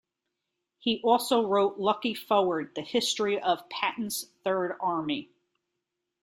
He 0.79 0.99
also 1.03 1.45
wrote 1.45 1.77
Lucky 1.77 2.15
Forward: 2.15 2.73
The 2.73 2.81
History 2.81 3.39
of 3.39 3.69
Patton's 3.69 4.31
Third 4.43 4.75
Army. 4.79 5.29